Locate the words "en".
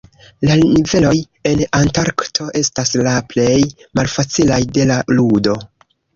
1.49-1.61